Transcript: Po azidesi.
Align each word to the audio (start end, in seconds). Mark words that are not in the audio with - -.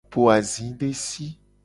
Po 0.11 0.21
azidesi. 0.35 1.25